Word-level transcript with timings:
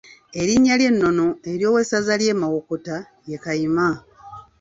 Erinnya 0.39 0.71
ery’ennono 0.75 1.27
ery’owessaza 1.51 2.13
ly’e 2.21 2.33
Mawokota 2.41 2.97
ye 3.29 3.37
Kayima. 3.43 3.87